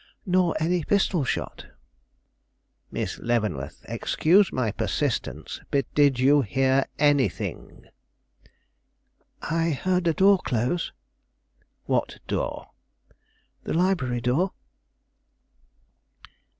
[0.25, 1.67] "Nor any pistol shot."
[2.89, 7.85] "Miss Leavenworth, excuse my persistence, but did you hear anything?"
[9.43, 10.91] "I heard a door close."
[11.85, 12.71] "What door?"
[13.63, 14.53] "The library door."